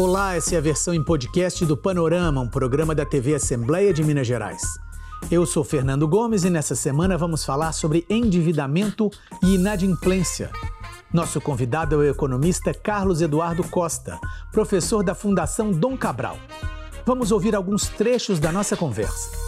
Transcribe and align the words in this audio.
Olá, 0.00 0.36
essa 0.36 0.54
é 0.54 0.58
a 0.58 0.60
versão 0.60 0.94
em 0.94 1.02
podcast 1.02 1.66
do 1.66 1.76
Panorama, 1.76 2.40
um 2.40 2.48
programa 2.48 2.94
da 2.94 3.04
TV 3.04 3.34
Assembleia 3.34 3.92
de 3.92 4.04
Minas 4.04 4.28
Gerais. 4.28 4.62
Eu 5.28 5.44
sou 5.44 5.64
Fernando 5.64 6.06
Gomes 6.06 6.44
e 6.44 6.50
nessa 6.50 6.76
semana 6.76 7.18
vamos 7.18 7.44
falar 7.44 7.72
sobre 7.72 8.06
endividamento 8.08 9.10
e 9.42 9.56
inadimplência. 9.56 10.52
Nosso 11.12 11.40
convidado 11.40 11.96
é 11.96 11.98
o 11.98 12.08
economista 12.08 12.72
Carlos 12.72 13.20
Eduardo 13.20 13.64
Costa, 13.64 14.20
professor 14.52 15.02
da 15.02 15.16
Fundação 15.16 15.72
Dom 15.72 15.96
Cabral. 15.96 16.38
Vamos 17.04 17.32
ouvir 17.32 17.56
alguns 17.56 17.88
trechos 17.88 18.38
da 18.38 18.52
nossa 18.52 18.76
conversa. 18.76 19.47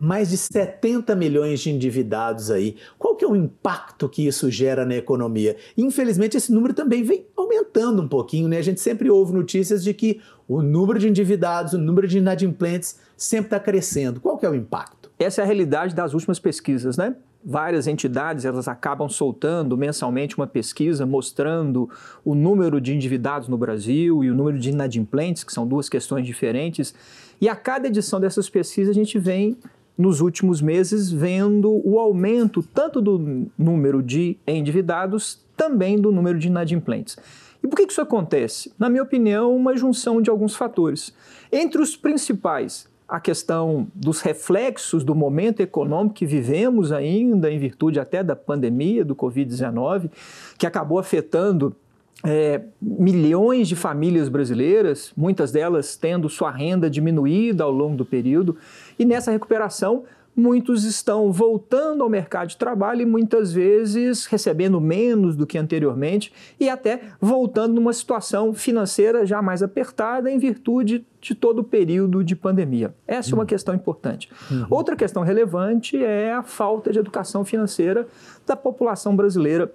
Mais 0.00 0.30
de 0.30 0.38
70 0.38 1.14
milhões 1.14 1.60
de 1.60 1.70
endividados 1.70 2.50
aí. 2.50 2.76
Qual 2.98 3.14
que 3.14 3.24
é 3.24 3.28
o 3.28 3.36
impacto 3.36 4.08
que 4.08 4.26
isso 4.26 4.50
gera 4.50 4.86
na 4.86 4.96
economia? 4.96 5.56
Infelizmente, 5.76 6.38
esse 6.38 6.50
número 6.50 6.72
também 6.72 7.02
vem 7.02 7.26
aumentando 7.36 8.00
um 8.00 8.08
pouquinho, 8.08 8.48
né? 8.48 8.56
A 8.56 8.62
gente 8.62 8.80
sempre 8.80 9.10
ouve 9.10 9.34
notícias 9.34 9.84
de 9.84 9.92
que 9.92 10.20
o 10.48 10.62
número 10.62 10.98
de 10.98 11.06
endividados, 11.06 11.74
o 11.74 11.78
número 11.78 12.08
de 12.08 12.16
inadimplentes 12.16 12.98
sempre 13.14 13.46
está 13.48 13.60
crescendo. 13.60 14.20
Qual 14.20 14.38
que 14.38 14.46
é 14.46 14.50
o 14.50 14.54
impacto? 14.54 15.10
Essa 15.18 15.42
é 15.42 15.44
a 15.44 15.46
realidade 15.46 15.94
das 15.94 16.14
últimas 16.14 16.38
pesquisas, 16.38 16.96
né? 16.96 17.14
Várias 17.44 17.86
entidades 17.86 18.44
elas 18.46 18.68
acabam 18.68 19.08
soltando 19.08 19.76
mensalmente 19.76 20.36
uma 20.36 20.46
pesquisa 20.46 21.04
mostrando 21.04 21.90
o 22.24 22.34
número 22.34 22.80
de 22.80 22.94
endividados 22.94 23.48
no 23.48 23.58
Brasil 23.58 24.24
e 24.24 24.30
o 24.30 24.34
número 24.34 24.58
de 24.58 24.70
inadimplentes, 24.70 25.44
que 25.44 25.52
são 25.52 25.66
duas 25.66 25.88
questões 25.88 26.26
diferentes. 26.26 26.94
E 27.40 27.48
a 27.48 27.56
cada 27.56 27.86
edição 27.88 28.18
dessas 28.18 28.48
pesquisas 28.48 28.90
a 28.90 28.98
gente 28.98 29.18
vem 29.18 29.58
nos 30.00 30.20
últimos 30.20 30.62
meses 30.62 31.10
vendo 31.10 31.80
o 31.84 31.98
aumento 31.98 32.62
tanto 32.62 33.00
do 33.00 33.46
número 33.58 34.02
de 34.02 34.36
endividados, 34.46 35.38
também 35.56 36.00
do 36.00 36.10
número 36.10 36.38
de 36.38 36.48
inadimplentes. 36.48 37.18
E 37.62 37.68
por 37.68 37.76
que 37.76 37.82
isso 37.82 38.00
acontece? 38.00 38.72
Na 38.78 38.88
minha 38.88 39.02
opinião, 39.02 39.54
uma 39.54 39.76
junção 39.76 40.22
de 40.22 40.30
alguns 40.30 40.56
fatores. 40.56 41.12
Entre 41.52 41.80
os 41.80 41.94
principais, 41.94 42.88
a 43.06 43.20
questão 43.20 43.88
dos 43.94 44.20
reflexos 44.20 45.04
do 45.04 45.14
momento 45.14 45.60
econômico 45.60 46.14
que 46.14 46.24
vivemos 46.24 46.92
ainda, 46.92 47.50
em 47.50 47.58
virtude 47.58 48.00
até 48.00 48.22
da 48.22 48.34
pandemia 48.34 49.04
do 49.04 49.14
Covid-19, 49.14 50.10
que 50.56 50.66
acabou 50.66 50.98
afetando 50.98 51.76
é, 52.24 52.60
milhões 52.80 53.68
de 53.68 53.76
famílias 53.76 54.28
brasileiras, 54.28 55.12
muitas 55.16 55.52
delas 55.52 55.96
tendo 55.96 56.28
sua 56.28 56.50
renda 56.50 56.90
diminuída 56.90 57.64
ao 57.64 57.70
longo 57.70 57.96
do 57.96 58.04
período, 58.04 58.56
e 58.98 59.04
nessa 59.04 59.30
recuperação 59.30 60.04
muitos 60.34 60.84
estão 60.84 61.32
voltando 61.32 62.02
ao 62.02 62.08
mercado 62.08 62.48
de 62.48 62.56
trabalho 62.56 63.02
e 63.02 63.06
muitas 63.06 63.52
vezes 63.52 64.26
recebendo 64.26 64.80
menos 64.80 65.36
do 65.36 65.46
que 65.46 65.58
anteriormente 65.58 66.32
e 66.58 66.68
até 66.68 67.00
voltando 67.20 67.74
numa 67.74 67.92
situação 67.92 68.54
financeira 68.54 69.26
já 69.26 69.42
mais 69.42 69.62
apertada 69.62 70.30
em 70.30 70.38
virtude 70.38 71.04
de 71.20 71.34
todo 71.34 71.58
o 71.58 71.64
período 71.64 72.24
de 72.24 72.34
pandemia. 72.34 72.94
Essa 73.06 73.30
é 73.30 73.34
uma 73.34 73.42
uhum. 73.42 73.46
questão 73.46 73.74
importante. 73.74 74.30
Uhum. 74.50 74.66
Outra 74.70 74.96
questão 74.96 75.22
relevante 75.22 76.02
é 76.02 76.32
a 76.32 76.42
falta 76.42 76.92
de 76.92 76.98
educação 76.98 77.44
financeira 77.44 78.06
da 78.46 78.56
população 78.56 79.14
brasileira 79.14 79.70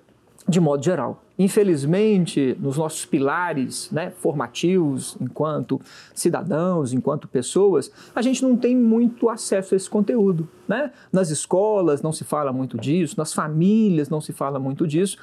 de 0.48 0.60
modo 0.60 0.84
geral. 0.84 1.24
Infelizmente, 1.38 2.56
nos 2.60 2.78
nossos 2.78 3.06
pilares 3.06 3.90
né, 3.92 4.12
formativos, 4.12 5.18
enquanto 5.20 5.82
cidadãos, 6.14 6.94
enquanto 6.94 7.28
pessoas, 7.28 7.92
a 8.16 8.22
gente 8.22 8.42
não 8.42 8.56
tem 8.56 8.76
muito 8.76 9.30
acesso 9.30 9.74
a 9.74 9.78
esse 9.78 9.90
conteúdo. 9.90 10.48
Né? 10.68 10.92
Nas 11.12 11.30
escolas 11.30 12.02
não 12.02 12.14
se 12.14 12.24
fala 12.24 12.54
muito 12.54 12.78
disso, 12.78 13.16
nas 13.18 13.34
famílias 13.34 14.08
não 14.08 14.22
se 14.22 14.32
fala 14.32 14.60
muito 14.60 14.88
disso. 14.88 15.18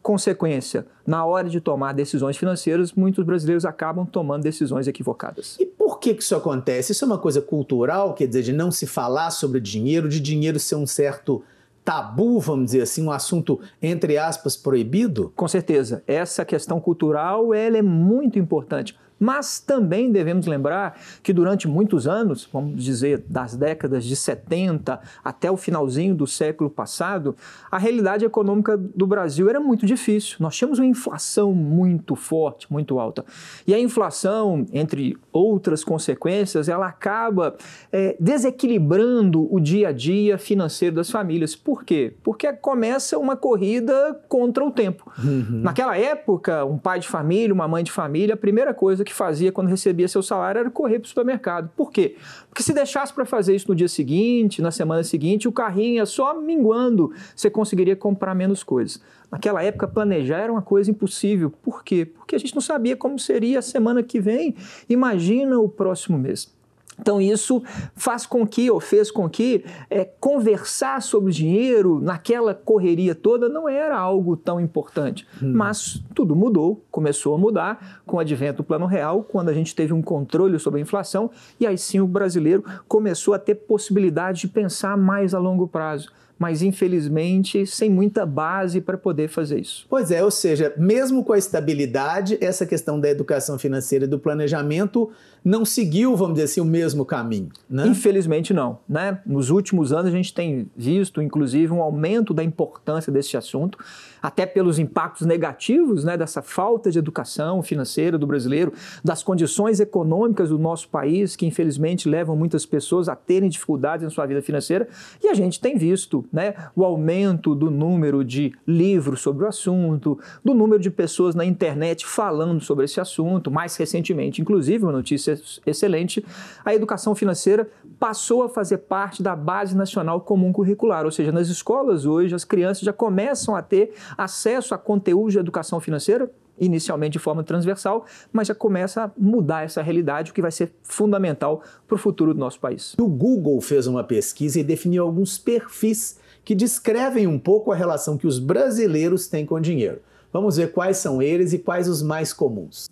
Consequência, 0.00 0.86
na 1.06 1.26
hora 1.26 1.50
de 1.50 1.60
tomar 1.60 1.92
decisões 1.92 2.36
financeiras, 2.36 2.92
muitos 2.92 3.24
brasileiros 3.24 3.66
acabam 3.66 4.06
tomando 4.06 4.42
decisões 4.42 4.86
equivocadas. 4.86 5.56
E 5.60 5.66
por 5.66 5.98
que, 5.98 6.14
que 6.14 6.22
isso 6.22 6.34
acontece? 6.34 6.92
Isso 6.92 7.04
é 7.04 7.06
uma 7.06 7.18
coisa 7.18 7.42
cultural, 7.42 8.14
quer 8.14 8.26
dizer, 8.26 8.42
de 8.42 8.52
não 8.52 8.70
se 8.70 8.86
falar 8.86 9.30
sobre 9.30 9.60
dinheiro, 9.60 10.08
de 10.08 10.20
dinheiro 10.20 10.58
ser 10.58 10.76
um 10.76 10.86
certo 10.86 11.42
tabu, 11.88 12.38
vamos 12.38 12.66
dizer 12.66 12.82
assim, 12.82 13.02
um 13.02 13.10
assunto 13.10 13.58
entre 13.80 14.18
aspas 14.18 14.58
proibido? 14.58 15.32
Com 15.34 15.48
certeza. 15.48 16.02
Essa 16.06 16.44
questão 16.44 16.78
cultural 16.78 17.54
ela 17.54 17.78
é 17.78 17.82
muito 17.82 18.38
importante. 18.38 18.94
Mas 19.18 19.58
também 19.58 20.10
devemos 20.12 20.46
lembrar 20.46 20.98
que 21.22 21.32
durante 21.32 21.66
muitos 21.66 22.06
anos, 22.06 22.48
vamos 22.52 22.82
dizer 22.82 23.24
das 23.28 23.56
décadas 23.56 24.04
de 24.04 24.14
70 24.14 25.00
até 25.24 25.50
o 25.50 25.56
finalzinho 25.56 26.14
do 26.14 26.26
século 26.26 26.70
passado, 26.70 27.34
a 27.70 27.78
realidade 27.78 28.24
econômica 28.24 28.76
do 28.76 29.06
Brasil 29.06 29.48
era 29.48 29.60
muito 29.60 29.84
difícil. 29.86 30.36
Nós 30.40 30.56
tínhamos 30.56 30.78
uma 30.78 30.86
inflação 30.86 31.52
muito 31.52 32.14
forte, 32.14 32.70
muito 32.72 32.98
alta. 32.98 33.24
E 33.66 33.74
a 33.74 33.78
inflação, 33.78 34.66
entre 34.72 35.16
outras 35.32 35.82
consequências, 35.82 36.68
ela 36.68 36.86
acaba 36.86 37.56
é, 37.92 38.16
desequilibrando 38.20 39.52
o 39.52 39.58
dia 39.58 39.88
a 39.88 39.92
dia 39.92 40.38
financeiro 40.38 40.96
das 40.96 41.10
famílias. 41.10 41.56
Por 41.56 41.84
quê? 41.84 42.14
Porque 42.22 42.52
começa 42.52 43.18
uma 43.18 43.36
corrida 43.36 44.20
contra 44.28 44.64
o 44.64 44.70
tempo. 44.70 45.10
Uhum. 45.18 45.60
Naquela 45.62 45.96
época, 45.96 46.64
um 46.64 46.78
pai 46.78 47.00
de 47.00 47.08
família, 47.08 47.52
uma 47.52 47.66
mãe 47.66 47.82
de 47.82 47.90
família, 47.90 48.34
a 48.34 48.36
primeira 48.36 48.72
coisa 48.72 49.04
que 49.08 49.14
fazia 49.14 49.50
quando 49.50 49.68
recebia 49.68 50.06
seu 50.06 50.22
salário 50.22 50.58
era 50.58 50.70
correr 50.70 50.98
para 50.98 51.06
o 51.06 51.08
supermercado. 51.08 51.70
Por 51.74 51.90
quê? 51.90 52.16
Porque 52.48 52.62
se 52.62 52.74
deixasse 52.74 53.12
para 53.12 53.24
fazer 53.24 53.54
isso 53.54 53.68
no 53.68 53.74
dia 53.74 53.88
seguinte, 53.88 54.60
na 54.60 54.70
semana 54.70 55.02
seguinte, 55.02 55.48
o 55.48 55.52
carrinho 55.52 55.96
ia 55.96 56.06
só 56.06 56.38
minguando, 56.38 57.12
você 57.34 57.48
conseguiria 57.48 57.96
comprar 57.96 58.34
menos 58.34 58.62
coisas. 58.62 59.00
Naquela 59.30 59.62
época, 59.62 59.88
planejar 59.88 60.38
era 60.38 60.52
uma 60.52 60.62
coisa 60.62 60.90
impossível. 60.90 61.50
Por 61.50 61.82
quê? 61.82 62.04
Porque 62.04 62.36
a 62.36 62.38
gente 62.38 62.54
não 62.54 62.62
sabia 62.62 62.96
como 62.96 63.18
seria 63.18 63.58
a 63.58 63.62
semana 63.62 64.02
que 64.02 64.20
vem. 64.20 64.54
Imagina 64.88 65.58
o 65.58 65.68
próximo 65.68 66.18
mês. 66.18 66.57
Então, 66.98 67.20
isso 67.20 67.62
faz 67.94 68.26
com 68.26 68.46
que, 68.46 68.70
ou 68.70 68.80
fez 68.80 69.10
com 69.10 69.28
que, 69.28 69.64
é, 69.88 70.04
conversar 70.04 71.00
sobre 71.02 71.32
dinheiro 71.32 72.00
naquela 72.00 72.54
correria 72.54 73.14
toda 73.14 73.48
não 73.48 73.68
era 73.68 73.98
algo 73.98 74.36
tão 74.36 74.60
importante. 74.60 75.26
Hum. 75.42 75.52
Mas 75.54 76.02
tudo 76.14 76.34
mudou, 76.34 76.84
começou 76.90 77.34
a 77.34 77.38
mudar 77.38 78.02
com 78.06 78.16
o 78.16 78.20
advento 78.20 78.58
do 78.58 78.64
Plano 78.64 78.86
Real, 78.86 79.22
quando 79.22 79.48
a 79.48 79.54
gente 79.54 79.74
teve 79.74 79.92
um 79.92 80.02
controle 80.02 80.58
sobre 80.58 80.80
a 80.80 80.82
inflação, 80.82 81.30
e 81.60 81.66
aí 81.66 81.78
sim 81.78 82.00
o 82.00 82.06
brasileiro 82.06 82.64
começou 82.86 83.34
a 83.34 83.38
ter 83.38 83.54
possibilidade 83.54 84.42
de 84.42 84.48
pensar 84.48 84.96
mais 84.96 85.34
a 85.34 85.38
longo 85.38 85.66
prazo 85.68 86.10
mas 86.38 86.62
infelizmente 86.62 87.66
sem 87.66 87.90
muita 87.90 88.24
base 88.24 88.80
para 88.80 88.96
poder 88.96 89.28
fazer 89.28 89.60
isso. 89.60 89.86
Pois 89.88 90.10
é, 90.10 90.22
ou 90.22 90.30
seja, 90.30 90.72
mesmo 90.76 91.24
com 91.24 91.32
a 91.32 91.38
estabilidade, 91.38 92.38
essa 92.40 92.64
questão 92.64 93.00
da 93.00 93.08
educação 93.08 93.58
financeira 93.58 94.04
e 94.04 94.08
do 94.08 94.18
planejamento 94.18 95.10
não 95.44 95.64
seguiu, 95.64 96.14
vamos 96.16 96.34
dizer 96.34 96.44
assim, 96.44 96.60
o 96.60 96.64
mesmo 96.64 97.04
caminho. 97.04 97.48
Né? 97.68 97.86
Infelizmente 97.86 98.52
não. 98.52 98.78
Né? 98.88 99.20
Nos 99.24 99.50
últimos 99.50 99.92
anos 99.92 100.06
a 100.06 100.10
gente 100.10 100.34
tem 100.34 100.70
visto, 100.76 101.22
inclusive, 101.22 101.72
um 101.72 101.82
aumento 101.82 102.34
da 102.34 102.44
importância 102.44 103.12
desse 103.12 103.36
assunto, 103.36 103.78
até 104.20 104.44
pelos 104.44 104.78
impactos 104.78 105.26
negativos 105.26 106.04
né, 106.04 106.16
dessa 106.16 106.42
falta 106.42 106.90
de 106.90 106.98
educação 106.98 107.62
financeira 107.62 108.18
do 108.18 108.26
brasileiro, 108.26 108.72
das 109.02 109.22
condições 109.22 109.80
econômicas 109.80 110.50
do 110.50 110.58
nosso 110.58 110.88
país, 110.88 111.36
que 111.36 111.46
infelizmente 111.46 112.08
levam 112.08 112.36
muitas 112.36 112.66
pessoas 112.66 113.08
a 113.08 113.16
terem 113.16 113.48
dificuldades 113.48 114.04
em 114.04 114.10
sua 114.10 114.26
vida 114.26 114.42
financeira, 114.42 114.88
e 115.22 115.28
a 115.28 115.34
gente 115.34 115.60
tem 115.60 115.78
visto 115.78 116.24
né, 116.32 116.54
o 116.74 116.84
aumento 116.84 117.54
do 117.54 117.70
número 117.70 118.24
de 118.24 118.52
livros 118.66 119.20
sobre 119.20 119.44
o 119.44 119.48
assunto, 119.48 120.18
do 120.44 120.54
número 120.54 120.80
de 120.80 120.90
pessoas 120.90 121.34
na 121.34 121.44
internet 121.44 122.06
falando 122.06 122.60
sobre 122.60 122.84
esse 122.84 123.00
assunto, 123.00 123.50
mais 123.50 123.76
recentemente, 123.76 124.40
inclusive, 124.40 124.84
uma 124.84 124.92
notícia 124.92 125.40
excelente, 125.66 126.24
a 126.64 126.74
educação 126.74 127.14
financeira 127.14 127.68
passou 127.98 128.42
a 128.42 128.48
fazer 128.48 128.78
parte 128.78 129.22
da 129.22 129.34
base 129.34 129.76
nacional 129.76 130.20
comum 130.20 130.52
curricular, 130.52 131.04
ou 131.04 131.10
seja, 131.10 131.32
nas 131.32 131.48
escolas 131.48 132.04
hoje 132.04 132.34
as 132.34 132.44
crianças 132.44 132.82
já 132.82 132.92
começam 132.92 133.56
a 133.56 133.62
ter 133.62 133.92
acesso 134.16 134.74
a 134.74 134.78
conteúdo 134.78 135.32
de 135.32 135.38
educação 135.38 135.80
financeira 135.80 136.30
inicialmente 136.60 137.12
de 137.12 137.18
forma 137.18 137.42
transversal, 137.42 138.04
mas 138.32 138.48
já 138.48 138.54
começa 138.54 139.04
a 139.04 139.10
mudar 139.16 139.64
essa 139.64 139.82
realidade, 139.82 140.30
o 140.30 140.34
que 140.34 140.42
vai 140.42 140.50
ser 140.50 140.72
fundamental 140.82 141.62
para 141.86 141.94
o 141.94 141.98
futuro 141.98 142.34
do 142.34 142.40
nosso 142.40 142.60
país. 142.60 142.94
O 142.98 143.06
Google 143.06 143.60
fez 143.60 143.86
uma 143.86 144.04
pesquisa 144.04 144.60
e 144.60 144.64
definiu 144.64 145.04
alguns 145.04 145.38
perfis 145.38 146.18
que 146.44 146.54
descrevem 146.54 147.26
um 147.26 147.38
pouco 147.38 147.72
a 147.72 147.76
relação 147.76 148.16
que 148.16 148.26
os 148.26 148.38
brasileiros 148.38 149.26
têm 149.28 149.44
com 149.44 149.56
o 149.56 149.60
dinheiro. 149.60 150.00
Vamos 150.32 150.56
ver 150.56 150.72
quais 150.72 150.96
são 150.96 151.20
eles 151.20 151.52
e 151.52 151.58
quais 151.58 151.88
os 151.88 152.02
mais 152.02 152.32
comuns. 152.32 152.86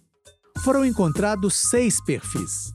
Foram 0.63 0.85
encontrados 0.85 1.55
seis 1.55 2.03
perfis. 2.05 2.73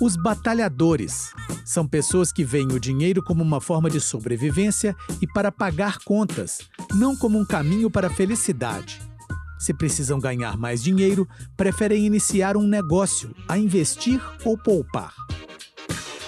Os 0.00 0.16
batalhadores 0.16 1.32
são 1.64 1.86
pessoas 1.86 2.32
que 2.32 2.42
veem 2.42 2.68
o 2.72 2.80
dinheiro 2.80 3.22
como 3.22 3.42
uma 3.42 3.60
forma 3.60 3.90
de 3.90 4.00
sobrevivência 4.00 4.96
e 5.20 5.26
para 5.26 5.52
pagar 5.52 5.98
contas, 6.04 6.60
não 6.94 7.14
como 7.14 7.38
um 7.38 7.44
caminho 7.44 7.90
para 7.90 8.06
a 8.06 8.10
felicidade 8.10 9.09
se 9.60 9.74
precisam 9.74 10.18
ganhar 10.18 10.56
mais 10.56 10.82
dinheiro, 10.82 11.28
preferem 11.54 12.06
iniciar 12.06 12.56
um 12.56 12.66
negócio, 12.66 13.34
a 13.46 13.58
investir 13.58 14.20
ou 14.42 14.56
poupar. 14.56 15.14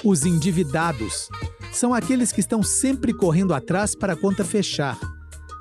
Os 0.05 0.26
endividados 0.26 1.31
são 1.73 1.94
aqueles 1.94 2.31
que 2.31 2.40
estão 2.40 2.62
sempre 2.62 3.14
correndo 3.14 3.55
atrás 3.55 3.94
para 3.94 4.12
a 4.12 4.17
conta 4.17 4.44
fechar. 4.44 4.99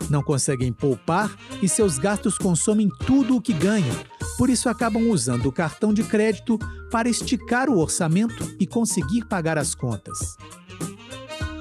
Não 0.09 0.21
conseguem 0.21 0.73
poupar 0.73 1.33
e 1.61 1.69
seus 1.69 1.97
gastos 1.97 2.37
consomem 2.37 2.89
tudo 3.05 3.37
o 3.37 3.41
que 3.41 3.53
ganham. 3.53 3.95
Por 4.37 4.49
isso 4.49 4.67
acabam 4.67 5.09
usando 5.09 5.45
o 5.45 5.51
cartão 5.51 5.93
de 5.93 6.03
crédito 6.03 6.59
para 6.91 7.07
esticar 7.07 7.69
o 7.69 7.77
orçamento 7.77 8.53
e 8.59 8.67
conseguir 8.67 9.23
pagar 9.25 9.57
as 9.57 9.73
contas. 9.73 10.35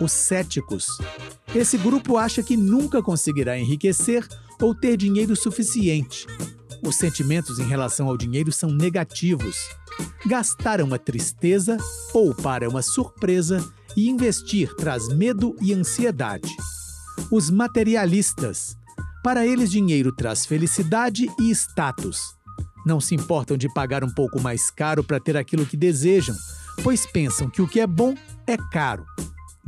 Os 0.00 0.10
céticos. 0.10 0.86
Esse 1.54 1.76
grupo 1.76 2.16
acha 2.16 2.42
que 2.42 2.56
nunca 2.56 3.02
conseguirá 3.02 3.58
enriquecer 3.58 4.26
ou 4.60 4.74
ter 4.74 4.96
dinheiro 4.96 5.34
suficiente. 5.36 6.26
Os 6.82 6.96
sentimentos 6.96 7.58
em 7.58 7.66
relação 7.66 8.08
ao 8.08 8.16
dinheiro 8.16 8.50
são 8.50 8.70
negativos. 8.70 9.56
Gastar 10.26 10.80
é 10.80 10.84
uma 10.84 10.98
tristeza, 10.98 11.76
poupar 12.12 12.62
é 12.62 12.68
uma 12.68 12.82
surpresa 12.82 13.62
e 13.96 14.08
investir 14.08 14.74
traz 14.74 15.08
medo 15.08 15.54
e 15.60 15.72
ansiedade. 15.72 16.54
Os 17.30 17.50
materialistas. 17.50 18.76
Para 19.22 19.46
eles, 19.46 19.70
dinheiro 19.70 20.12
traz 20.12 20.46
felicidade 20.46 21.30
e 21.38 21.50
status. 21.50 22.34
Não 22.86 23.00
se 23.00 23.14
importam 23.14 23.56
de 23.56 23.72
pagar 23.72 24.02
um 24.02 24.10
pouco 24.10 24.40
mais 24.40 24.70
caro 24.70 25.04
para 25.04 25.20
ter 25.20 25.36
aquilo 25.36 25.66
que 25.66 25.76
desejam, 25.76 26.34
pois 26.82 27.04
pensam 27.04 27.50
que 27.50 27.60
o 27.60 27.68
que 27.68 27.80
é 27.80 27.86
bom 27.86 28.14
é 28.46 28.56
caro. 28.56 29.04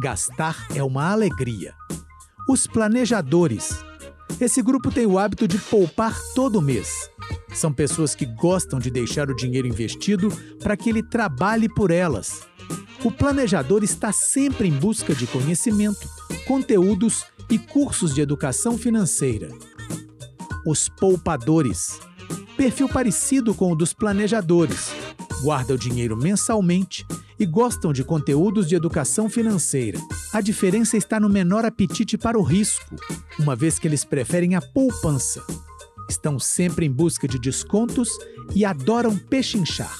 Gastar 0.00 0.66
é 0.74 0.82
uma 0.82 1.10
alegria. 1.10 1.74
Os 2.48 2.66
planejadores. 2.66 3.84
Esse 4.40 4.62
grupo 4.62 4.90
tem 4.90 5.06
o 5.06 5.18
hábito 5.18 5.46
de 5.46 5.58
poupar 5.58 6.18
todo 6.34 6.62
mês. 6.62 7.10
São 7.54 7.72
pessoas 7.72 8.14
que 8.14 8.26
gostam 8.26 8.78
de 8.78 8.90
deixar 8.90 9.30
o 9.30 9.36
dinheiro 9.36 9.68
investido 9.68 10.28
para 10.60 10.76
que 10.76 10.88
ele 10.88 11.02
trabalhe 11.02 11.68
por 11.68 11.90
elas. 11.90 12.42
O 13.04 13.10
planejador 13.10 13.82
está 13.82 14.12
sempre 14.12 14.68
em 14.68 14.72
busca 14.72 15.14
de 15.14 15.26
conhecimento, 15.26 16.08
conteúdos 16.46 17.24
e 17.50 17.58
cursos 17.58 18.14
de 18.14 18.20
educação 18.20 18.78
financeira. 18.78 19.48
Os 20.64 20.88
poupadores. 20.88 22.00
Perfil 22.56 22.88
parecido 22.88 23.54
com 23.54 23.72
o 23.72 23.76
dos 23.76 23.92
planejadores. 23.92 24.92
Guarda 25.42 25.74
o 25.74 25.78
dinheiro 25.78 26.16
mensalmente 26.16 27.04
e 27.38 27.44
gostam 27.44 27.92
de 27.92 28.04
conteúdos 28.04 28.68
de 28.68 28.76
educação 28.76 29.28
financeira. 29.28 29.98
A 30.32 30.40
diferença 30.40 30.96
está 30.96 31.20
no 31.20 31.28
menor 31.28 31.64
apetite 31.64 32.16
para 32.16 32.38
o 32.38 32.42
risco, 32.42 32.96
uma 33.38 33.54
vez 33.54 33.78
que 33.78 33.86
eles 33.86 34.04
preferem 34.04 34.54
a 34.54 34.60
poupança 34.60 35.44
estão 36.12 36.38
sempre 36.38 36.86
em 36.86 36.90
busca 36.90 37.26
de 37.26 37.38
descontos 37.38 38.08
e 38.54 38.64
adoram 38.64 39.16
pechinchar. 39.16 39.98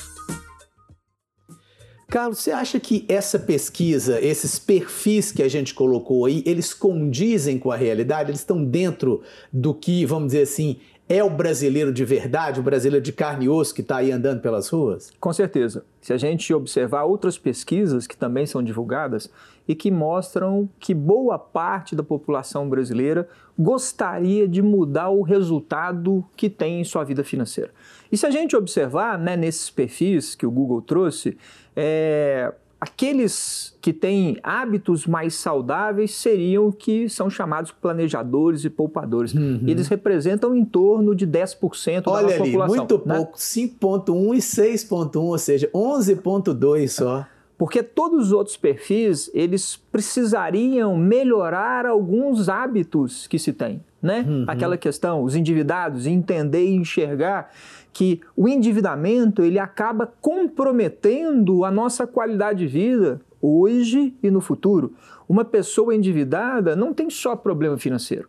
Carlos, 2.08 2.40
você 2.40 2.50
acha 2.50 2.78
que 2.78 3.06
essa 3.08 3.38
pesquisa, 3.38 4.20
esses 4.20 4.58
perfis 4.58 5.32
que 5.32 5.42
a 5.42 5.48
gente 5.48 5.72
colocou 5.72 6.26
aí, 6.26 6.42
eles 6.44 6.74
condizem 6.74 7.58
com 7.58 7.70
a 7.70 7.76
realidade? 7.76 8.30
Eles 8.30 8.40
estão 8.40 8.62
dentro 8.62 9.22
do 9.50 9.72
que, 9.72 10.04
vamos 10.04 10.26
dizer 10.26 10.42
assim, 10.42 10.78
é 11.08 11.22
o 11.22 11.28
brasileiro 11.28 11.92
de 11.92 12.04
verdade, 12.04 12.60
o 12.60 12.62
brasileiro 12.62 13.04
de 13.04 13.12
carne 13.12 13.46
e 13.46 13.48
osso 13.48 13.74
que 13.74 13.80
está 13.80 13.96
aí 13.96 14.10
andando 14.10 14.40
pelas 14.40 14.68
ruas? 14.68 15.12
Com 15.20 15.32
certeza. 15.32 15.84
Se 16.00 16.12
a 16.12 16.16
gente 16.16 16.52
observar 16.54 17.04
outras 17.04 17.36
pesquisas 17.36 18.06
que 18.06 18.16
também 18.16 18.46
são 18.46 18.62
divulgadas 18.62 19.30
e 19.66 19.74
que 19.74 19.90
mostram 19.90 20.68
que 20.78 20.94
boa 20.94 21.38
parte 21.38 21.94
da 21.94 22.02
população 22.02 22.68
brasileira 22.68 23.28
gostaria 23.58 24.48
de 24.48 24.62
mudar 24.62 25.10
o 25.10 25.22
resultado 25.22 26.24
que 26.36 26.48
tem 26.48 26.80
em 26.80 26.84
sua 26.84 27.04
vida 27.04 27.22
financeira. 27.22 27.70
E 28.10 28.16
se 28.16 28.26
a 28.26 28.30
gente 28.30 28.56
observar 28.56 29.18
né, 29.18 29.36
nesses 29.36 29.70
perfis 29.70 30.34
que 30.34 30.46
o 30.46 30.50
Google 30.50 30.82
trouxe, 30.82 31.36
é, 31.76 32.52
aqueles 32.82 33.78
que 33.80 33.92
têm 33.92 34.38
hábitos 34.42 35.06
mais 35.06 35.36
saudáveis 35.36 36.12
seriam 36.16 36.72
que 36.72 37.08
são 37.08 37.30
chamados 37.30 37.70
planejadores 37.70 38.64
e 38.64 38.70
poupadores. 38.70 39.32
Uhum. 39.32 39.62
Eles 39.68 39.86
representam 39.86 40.52
em 40.52 40.64
torno 40.64 41.14
de 41.14 41.24
10% 41.24 42.02
Olha 42.06 42.16
da 42.16 42.22
nossa 42.22 42.34
ali, 42.34 42.50
população. 42.50 42.76
Muito 42.76 43.02
né? 43.06 43.14
pouco, 43.14 43.38
5.1 43.38 44.34
e 44.34 44.38
6.1, 44.38 45.16
ou 45.16 45.38
seja, 45.38 45.70
11.2 45.72 46.88
só. 46.88 47.24
Porque 47.56 47.84
todos 47.84 48.26
os 48.26 48.32
outros 48.32 48.56
perfis, 48.56 49.30
eles 49.32 49.76
precisariam 49.92 50.96
melhorar 50.96 51.86
alguns 51.86 52.48
hábitos 52.48 53.28
que 53.28 53.38
se 53.38 53.52
tem, 53.52 53.80
né? 54.02 54.24
Uhum. 54.26 54.44
Aquela 54.48 54.76
questão, 54.76 55.22
os 55.22 55.36
endividados, 55.36 56.04
entender 56.04 56.64
e 56.64 56.74
enxergar 56.74 57.52
que 57.92 58.20
o 58.36 58.48
endividamento, 58.48 59.42
ele 59.42 59.58
acaba 59.58 60.12
comprometendo 60.20 61.64
a 61.64 61.70
nossa 61.70 62.06
qualidade 62.06 62.60
de 62.60 62.66
vida 62.66 63.20
hoje 63.40 64.14
e 64.22 64.30
no 64.30 64.40
futuro. 64.40 64.94
Uma 65.28 65.44
pessoa 65.44 65.94
endividada 65.94 66.74
não 66.76 66.94
tem 66.94 67.10
só 67.10 67.36
problema 67.36 67.76
financeiro. 67.76 68.28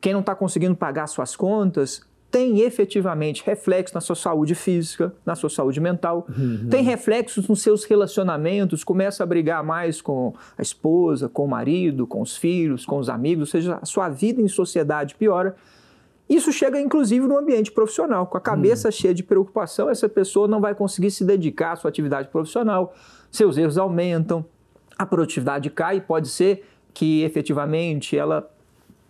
Quem 0.00 0.12
não 0.12 0.20
está 0.20 0.34
conseguindo 0.34 0.76
pagar 0.76 1.06
suas 1.06 1.34
contas 1.34 2.02
tem 2.30 2.60
efetivamente 2.60 3.42
reflexo 3.44 3.94
na 3.94 4.00
sua 4.00 4.14
saúde 4.14 4.54
física, 4.54 5.12
na 5.26 5.34
sua 5.34 5.50
saúde 5.50 5.80
mental, 5.80 6.26
uhum. 6.28 6.68
tem 6.70 6.82
reflexos 6.82 7.48
nos 7.48 7.60
seus 7.60 7.84
relacionamentos, 7.84 8.84
começa 8.84 9.24
a 9.24 9.26
brigar 9.26 9.64
mais 9.64 10.00
com 10.00 10.32
a 10.56 10.62
esposa, 10.62 11.28
com 11.28 11.44
o 11.44 11.48
marido, 11.48 12.06
com 12.06 12.20
os 12.20 12.36
filhos, 12.36 12.86
com 12.86 12.98
os 12.98 13.08
amigos, 13.08 13.48
ou 13.48 13.50
seja, 13.50 13.78
a 13.82 13.84
sua 13.84 14.08
vida 14.08 14.40
em 14.40 14.46
sociedade 14.46 15.16
piora. 15.16 15.56
Isso 16.30 16.52
chega 16.52 16.80
inclusive 16.80 17.26
no 17.26 17.36
ambiente 17.36 17.72
profissional, 17.72 18.24
com 18.24 18.38
a 18.38 18.40
cabeça 18.40 18.86
uhum. 18.86 18.92
cheia 18.92 19.12
de 19.12 19.24
preocupação, 19.24 19.90
essa 19.90 20.08
pessoa 20.08 20.46
não 20.46 20.60
vai 20.60 20.76
conseguir 20.76 21.10
se 21.10 21.24
dedicar 21.24 21.72
à 21.72 21.76
sua 21.76 21.88
atividade 21.88 22.28
profissional, 22.28 22.94
seus 23.32 23.58
erros 23.58 23.76
aumentam, 23.76 24.44
a 24.96 25.04
produtividade 25.04 25.68
cai, 25.70 26.00
pode 26.00 26.28
ser 26.28 26.64
que 26.94 27.22
efetivamente 27.22 28.16
ela 28.16 28.48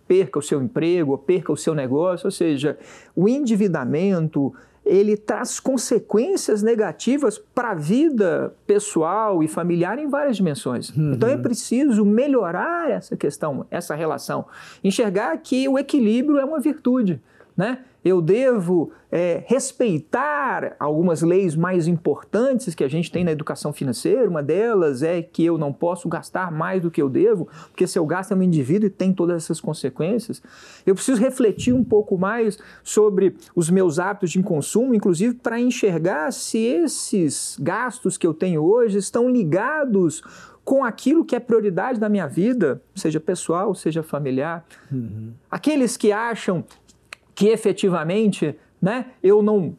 perca 0.07 0.39
o 0.39 0.41
seu 0.41 0.63
emprego, 0.63 1.15
perca 1.15 1.53
o 1.53 1.57
seu 1.57 1.75
negócio, 1.75 2.25
ou 2.25 2.31
seja, 2.31 2.75
o 3.15 3.29
endividamento 3.29 4.51
ele 4.91 5.15
traz 5.15 5.57
consequências 5.57 6.61
negativas 6.61 7.37
para 7.37 7.71
a 7.71 7.73
vida 7.73 8.53
pessoal 8.67 9.41
e 9.41 9.47
familiar 9.47 9.97
em 9.97 10.09
várias 10.09 10.35
dimensões. 10.35 10.89
Uhum. 10.89 11.13
Então 11.13 11.29
é 11.29 11.37
preciso 11.37 12.03
melhorar 12.03 12.91
essa 12.91 13.15
questão, 13.15 13.65
essa 13.71 13.95
relação, 13.95 14.45
enxergar 14.83 15.37
que 15.37 15.65
o 15.69 15.79
equilíbrio 15.79 16.39
é 16.39 16.43
uma 16.43 16.59
virtude, 16.59 17.21
né? 17.61 17.77
eu 18.03 18.19
devo 18.19 18.91
é, 19.11 19.43
respeitar 19.45 20.75
algumas 20.79 21.21
leis 21.21 21.55
mais 21.55 21.87
importantes 21.87 22.73
que 22.73 22.83
a 22.83 22.87
gente 22.87 23.11
tem 23.11 23.23
na 23.23 23.31
educação 23.31 23.71
financeira. 23.71 24.27
Uma 24.27 24.41
delas 24.41 25.03
é 25.03 25.21
que 25.21 25.45
eu 25.45 25.57
não 25.57 25.71
posso 25.71 26.09
gastar 26.09 26.51
mais 26.51 26.81
do 26.81 26.89
que 26.89 27.01
eu 27.01 27.07
devo, 27.07 27.47
porque 27.67 27.85
se 27.85 27.99
eu 27.99 28.05
gasto 28.05 28.31
é 28.31 28.35
um 28.35 28.41
indivíduo 28.41 28.87
e 28.87 28.89
tem 28.89 29.13
todas 29.13 29.43
essas 29.43 29.61
consequências. 29.61 30.41
Eu 30.83 30.95
preciso 30.95 31.21
refletir 31.21 31.73
um 31.73 31.83
pouco 31.83 32.17
mais 32.17 32.57
sobre 32.83 33.35
os 33.55 33.69
meus 33.69 33.99
hábitos 33.99 34.31
de 34.31 34.41
consumo, 34.41 34.95
inclusive 34.95 35.35
para 35.35 35.59
enxergar 35.59 36.33
se 36.33 36.57
esses 36.57 37.55
gastos 37.61 38.17
que 38.17 38.25
eu 38.25 38.33
tenho 38.33 38.63
hoje 38.63 38.97
estão 38.97 39.29
ligados 39.29 40.23
com 40.63 40.85
aquilo 40.85 41.25
que 41.25 41.35
é 41.35 41.39
prioridade 41.39 41.99
da 41.99 42.07
minha 42.07 42.27
vida, 42.27 42.81
seja 42.95 43.19
pessoal, 43.19 43.73
seja 43.73 44.03
familiar. 44.03 44.63
Uhum. 44.91 45.31
Aqueles 45.49 45.97
que 45.97 46.11
acham 46.11 46.63
que 47.35 47.47
efetivamente 47.47 48.55
né, 48.81 49.07
eu 49.21 49.41
não 49.41 49.75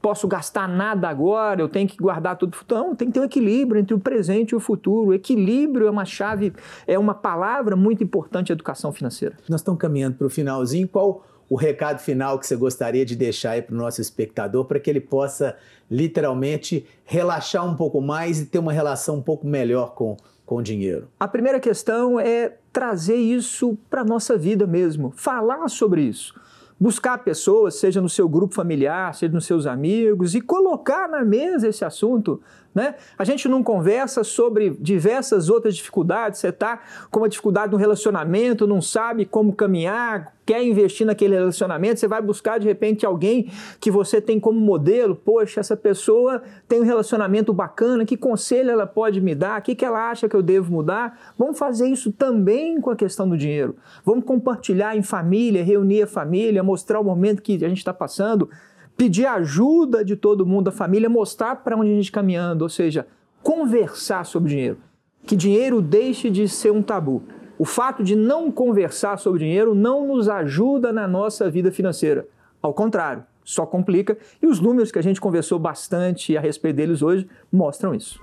posso 0.00 0.28
gastar 0.28 0.68
nada 0.68 1.08
agora, 1.08 1.60
eu 1.60 1.68
tenho 1.68 1.88
que 1.88 1.96
guardar 1.96 2.36
tudo. 2.36 2.56
Não, 2.68 2.94
tem 2.94 3.08
que 3.08 3.14
ter 3.14 3.20
um 3.20 3.24
equilíbrio 3.24 3.80
entre 3.80 3.94
o 3.94 3.98
presente 3.98 4.50
e 4.50 4.56
o 4.56 4.60
futuro. 4.60 5.10
O 5.10 5.14
equilíbrio 5.14 5.86
é 5.86 5.90
uma 5.90 6.04
chave, 6.04 6.52
é 6.86 6.98
uma 6.98 7.14
palavra 7.14 7.76
muito 7.76 8.02
importante 8.02 8.50
na 8.50 8.54
educação 8.54 8.92
financeira. 8.92 9.36
Nós 9.48 9.60
estamos 9.60 9.80
caminhando 9.80 10.16
para 10.16 10.26
o 10.26 10.30
finalzinho. 10.30 10.86
Qual 10.86 11.24
o 11.48 11.56
recado 11.56 11.98
final 11.98 12.38
que 12.38 12.46
você 12.46 12.56
gostaria 12.56 13.04
de 13.04 13.16
deixar 13.16 13.52
aí 13.52 13.62
para 13.62 13.74
o 13.74 13.78
nosso 13.78 14.00
espectador 14.00 14.66
para 14.66 14.78
que 14.78 14.88
ele 14.88 15.00
possa 15.00 15.56
literalmente 15.90 16.86
relaxar 17.04 17.66
um 17.66 17.74
pouco 17.74 18.00
mais 18.00 18.40
e 18.40 18.46
ter 18.46 18.58
uma 18.58 18.72
relação 18.72 19.16
um 19.16 19.22
pouco 19.22 19.46
melhor 19.46 19.94
com, 19.94 20.16
com 20.46 20.56
o 20.56 20.62
dinheiro? 20.62 21.08
A 21.18 21.26
primeira 21.26 21.58
questão 21.58 22.20
é 22.20 22.54
trazer 22.72 23.16
isso 23.16 23.76
para 23.88 24.02
a 24.02 24.04
nossa 24.04 24.36
vida 24.36 24.66
mesmo, 24.66 25.12
falar 25.16 25.68
sobre 25.68 26.02
isso 26.02 26.38
buscar 26.80 27.18
pessoas, 27.18 27.74
seja 27.74 28.00
no 28.00 28.08
seu 28.08 28.26
grupo 28.26 28.54
familiar, 28.54 29.14
seja 29.14 29.32
nos 29.32 29.44
seus 29.44 29.66
amigos, 29.66 30.34
e 30.34 30.40
colocar 30.40 31.08
na 31.08 31.22
mesa 31.22 31.68
esse 31.68 31.84
assunto. 31.84 32.40
Né? 32.74 32.94
A 33.18 33.24
gente 33.24 33.46
não 33.48 33.62
conversa 33.62 34.24
sobre 34.24 34.70
diversas 34.80 35.50
outras 35.50 35.76
dificuldades. 35.76 36.40
Você 36.40 36.48
está 36.48 36.80
com 37.10 37.20
uma 37.20 37.28
dificuldade 37.28 37.70
no 37.70 37.78
relacionamento, 37.78 38.66
não 38.66 38.80
sabe 38.80 39.26
como 39.26 39.52
caminhar, 39.52 40.34
quer 40.50 40.64
investir 40.64 41.06
naquele 41.06 41.36
relacionamento, 41.36 42.00
você 42.00 42.08
vai 42.08 42.20
buscar 42.20 42.58
de 42.58 42.66
repente 42.66 43.06
alguém 43.06 43.48
que 43.78 43.88
você 43.88 44.20
tem 44.20 44.40
como 44.40 44.60
modelo. 44.60 45.14
Poxa, 45.14 45.60
essa 45.60 45.76
pessoa 45.76 46.42
tem 46.66 46.80
um 46.80 46.84
relacionamento 46.84 47.52
bacana, 47.52 48.04
que 48.04 48.16
conselho 48.16 48.68
ela 48.68 48.84
pode 48.84 49.20
me 49.20 49.32
dar? 49.32 49.60
O 49.60 49.62
que, 49.62 49.76
que 49.76 49.84
ela 49.84 50.10
acha 50.10 50.28
que 50.28 50.34
eu 50.34 50.42
devo 50.42 50.72
mudar? 50.72 51.32
Vamos 51.38 51.56
fazer 51.56 51.86
isso 51.86 52.10
também 52.10 52.80
com 52.80 52.90
a 52.90 52.96
questão 52.96 53.28
do 53.28 53.38
dinheiro. 53.38 53.76
Vamos 54.04 54.24
compartilhar 54.24 54.96
em 54.96 55.02
família, 55.02 55.62
reunir 55.62 56.02
a 56.02 56.06
família, 56.08 56.64
mostrar 56.64 56.98
o 56.98 57.04
momento 57.04 57.42
que 57.42 57.64
a 57.64 57.68
gente 57.68 57.78
está 57.78 57.94
passando 57.94 58.50
pedir 58.96 59.24
ajuda 59.24 60.04
de 60.04 60.14
todo 60.14 60.44
mundo, 60.44 60.64
da 60.64 60.72
família, 60.72 61.08
mostrar 61.08 61.56
para 61.56 61.74
onde 61.74 61.90
a 61.90 61.94
gente 61.94 62.06
está 62.06 62.20
caminhando, 62.20 62.62
ou 62.62 62.68
seja, 62.68 63.06
conversar 63.42 64.26
sobre 64.26 64.50
dinheiro. 64.50 64.78
Que 65.24 65.34
dinheiro 65.36 65.80
deixe 65.80 66.28
de 66.28 66.46
ser 66.48 66.70
um 66.70 66.82
tabu. 66.82 67.22
O 67.60 67.64
fato 67.66 68.02
de 68.02 68.16
não 68.16 68.50
conversar 68.50 69.18
sobre 69.18 69.40
dinheiro 69.40 69.74
não 69.74 70.06
nos 70.06 70.30
ajuda 70.30 70.94
na 70.94 71.06
nossa 71.06 71.50
vida 71.50 71.70
financeira. 71.70 72.26
Ao 72.62 72.72
contrário, 72.72 73.22
só 73.44 73.66
complica 73.66 74.16
e 74.40 74.46
os 74.46 74.60
números 74.60 74.90
que 74.90 74.98
a 74.98 75.02
gente 75.02 75.20
conversou 75.20 75.58
bastante 75.58 76.38
a 76.38 76.40
respeito 76.40 76.76
deles 76.76 77.02
hoje 77.02 77.28
mostram 77.52 77.94
isso. 77.94 78.18